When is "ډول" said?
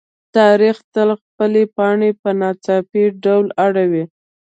3.23-3.45